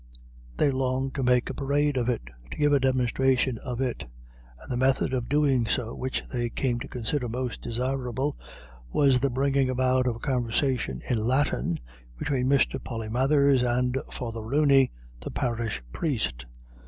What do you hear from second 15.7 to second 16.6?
Priest.